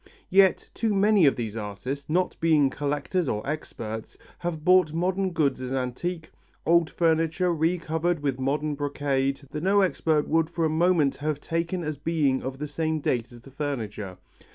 Yet 0.31 0.67
too 0.73 0.95
many 0.95 1.27
of 1.27 1.35
these 1.35 1.55
artists, 1.55 2.09
not 2.09 2.35
being 2.39 2.71
collectors 2.71 3.29
or 3.29 3.47
experts, 3.47 4.17
have 4.39 4.65
bought 4.65 4.93
modern 4.93 5.29
goods 5.29 5.61
as 5.61 5.71
antique, 5.71 6.31
old 6.65 6.89
furniture 6.89 7.53
re 7.53 7.77
covered 7.77 8.21
with 8.23 8.39
modern 8.39 8.73
brocade 8.73 9.41
that 9.51 9.61
no 9.61 9.81
expert 9.81 10.27
would 10.27 10.49
for 10.49 10.65
a 10.65 10.69
moment 10.69 11.17
have 11.17 11.39
taken 11.39 11.83
as 11.83 11.97
being 11.99 12.41
of 12.41 12.57
the 12.57 12.65
same 12.65 12.99
date 12.99 13.31
as 13.31 13.41
the 13.41 13.51
furniture. 13.51 14.17